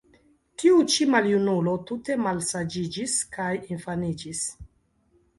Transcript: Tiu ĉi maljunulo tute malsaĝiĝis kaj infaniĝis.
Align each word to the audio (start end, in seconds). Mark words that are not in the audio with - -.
Tiu 0.61 0.77
ĉi 0.93 1.05
maljunulo 1.15 1.75
tute 1.91 2.15
malsaĝiĝis 2.21 3.13
kaj 3.35 3.51
infaniĝis. 3.75 4.41